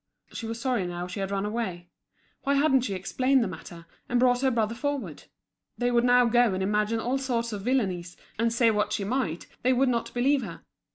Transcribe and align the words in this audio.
She 0.33 0.47
was 0.47 0.59
sorry 0.59 0.87
now 0.87 1.05
she 1.05 1.19
had 1.19 1.29
run 1.29 1.45
away. 1.45 1.91
Why 2.41 2.55
hadn't 2.55 2.81
she 2.81 2.95
explained 2.95 3.43
the 3.43 3.47
matter, 3.47 3.85
and 4.09 4.19
brought 4.19 4.41
her 4.41 4.49
brother 4.49 4.73
forward? 4.73 5.25
They 5.77 5.91
would 5.91 6.03
now 6.05 6.25
go 6.25 6.55
and 6.55 6.63
imagine 6.63 6.99
all 6.99 7.19
sorts 7.19 7.53
of 7.53 7.61
villainies, 7.61 8.17
and 8.39 8.51
say 8.51 8.71
what 8.71 8.93
she 8.93 9.03
might, 9.03 9.45
they 9.61 9.73
would 9.73 9.89
not 9.89 10.11
believe 10.15 10.41
her. 10.41 10.61